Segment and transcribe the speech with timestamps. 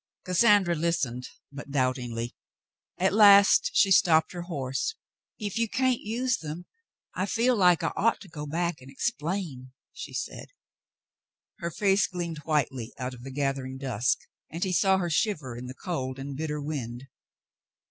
[0.15, 2.35] '* Cassandra listened, but doubtingly.
[2.97, 4.95] At last she stopped her horse.
[5.37, 6.65] *'If you can't use them,
[7.13, 10.47] I feel like I ought to go back and explain," she said.
[11.59, 14.17] Her face gleamed whitely out of the gathering dusk,
[14.49, 17.05] and he saw her shiver in the cold and bitter wind.